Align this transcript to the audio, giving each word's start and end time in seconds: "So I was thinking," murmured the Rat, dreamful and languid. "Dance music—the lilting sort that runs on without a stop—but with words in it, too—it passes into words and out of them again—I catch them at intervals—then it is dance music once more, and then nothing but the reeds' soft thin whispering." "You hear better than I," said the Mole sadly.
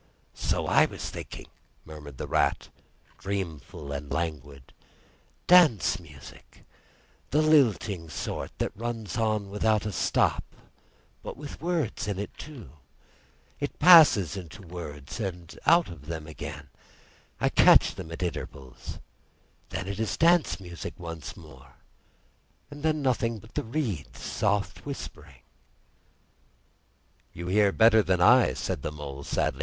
"So 0.33 0.65
I 0.65 0.85
was 0.85 1.11
thinking," 1.11 1.45
murmured 1.85 2.17
the 2.17 2.25
Rat, 2.25 2.69
dreamful 3.19 3.91
and 3.91 4.11
languid. 4.11 4.73
"Dance 5.45 5.99
music—the 5.99 7.39
lilting 7.43 8.09
sort 8.09 8.49
that 8.57 8.75
runs 8.75 9.15
on 9.19 9.51
without 9.51 9.85
a 9.85 9.91
stop—but 9.91 11.37
with 11.37 11.61
words 11.61 12.07
in 12.07 12.17
it, 12.17 12.35
too—it 12.35 13.77
passes 13.77 14.35
into 14.35 14.63
words 14.63 15.19
and 15.19 15.59
out 15.67 15.87
of 15.89 16.07
them 16.07 16.25
again—I 16.25 17.49
catch 17.49 17.93
them 17.93 18.11
at 18.11 18.23
intervals—then 18.23 19.87
it 19.87 19.99
is 19.99 20.17
dance 20.17 20.59
music 20.59 20.95
once 20.97 21.37
more, 21.37 21.75
and 22.71 22.81
then 22.81 23.03
nothing 23.03 23.37
but 23.37 23.53
the 23.53 23.63
reeds' 23.63 24.19
soft 24.23 24.77
thin 24.77 24.83
whispering." 24.83 25.43
"You 27.33 27.45
hear 27.49 27.71
better 27.71 28.01
than 28.01 28.19
I," 28.19 28.55
said 28.55 28.81
the 28.81 28.91
Mole 28.91 29.23
sadly. 29.23 29.59